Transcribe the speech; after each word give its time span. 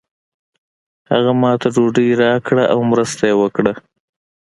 هغه 1.11 1.31
ماته 1.41 1.67
ډوډۍ 1.75 2.09
راکړه 2.23 2.63
او 2.73 2.79
مرسته 2.91 3.23
یې 3.29 3.35
وکړه. 3.41 3.73